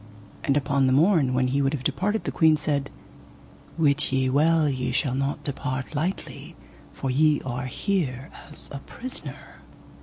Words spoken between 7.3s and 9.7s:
are here as a prisoner.